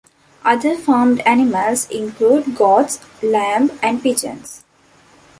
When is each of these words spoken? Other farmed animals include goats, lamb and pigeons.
Other 0.43 0.75
farmed 0.75 1.19
animals 1.27 1.87
include 1.91 2.55
goats, 2.55 2.99
lamb 3.21 3.69
and 3.83 4.01
pigeons. 4.01 4.63